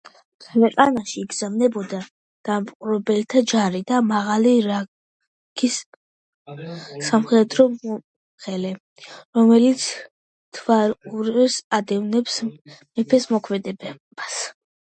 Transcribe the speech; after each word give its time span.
ქვეყანაში 0.43 1.17
იგზავნებოდა 1.23 1.97
დამპყრობელთა 2.49 3.41
ჯარი 3.51 3.81
და 3.91 3.99
მაღალი 4.13 4.53
რანგის 4.69 5.77
სამხედრო 7.11 7.67
მოხელე, 7.75 8.73
რომელიც 9.41 9.85
თვალყურს 10.61 11.59
ადევნებდა 11.81 12.51
მეფეთა 12.51 13.37
მოქმედებას. 13.39 14.45